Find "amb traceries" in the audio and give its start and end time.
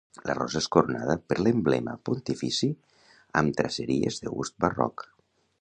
3.43-4.21